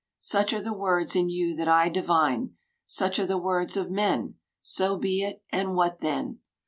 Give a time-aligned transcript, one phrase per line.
[0.17, 2.55] Such are the words in you that I divine.
[2.87, 4.33] Such are the words of men.
[4.63, 6.39] So be it, and what then?